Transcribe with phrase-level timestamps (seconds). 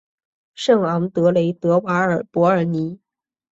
[0.55, 2.99] 圣昂德雷德瓦尔博尔尼。